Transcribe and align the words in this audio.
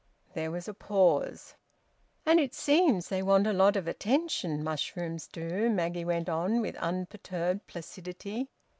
There 0.33 0.49
was 0.49 0.67
a 0.67 0.73
pause. 0.73 1.53
"And 2.25 2.39
it 2.39 2.55
seems 2.55 3.09
they 3.09 3.21
want 3.21 3.45
a 3.45 3.53
lot 3.53 3.75
of 3.75 3.87
attention, 3.87 4.63
mushrooms 4.63 5.27
do," 5.27 5.69
Maggie 5.69 6.05
went 6.05 6.27
on 6.27 6.59
with 6.59 6.75
unperturbed 6.77 7.67
placidity. 7.67 8.49